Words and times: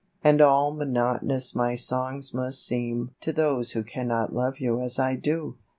And 0.23 0.41
all 0.41 0.71
monotonous 0.73 1.53
my 1.53 1.75
songs 1.75 2.33
must 2.33 2.65
seem 2.65 3.11
To 3.21 3.31
those 3.31 3.73
who 3.73 3.83
cannot 3.83 4.33
love 4.33 4.57
you 4.57 4.79
as 4.81 4.97
I 4.97 5.13
do. 5.15 5.57